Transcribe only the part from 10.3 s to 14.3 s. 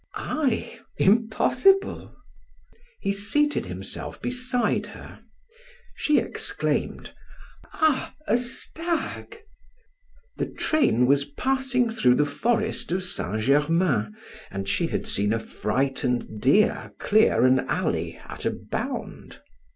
The train was passing through the forest of Saint Germain